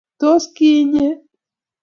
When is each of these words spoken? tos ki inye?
tos 0.19 0.43
ki 0.55 0.67
inye? 0.81 1.07